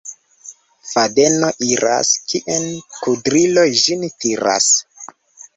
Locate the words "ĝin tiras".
3.83-4.71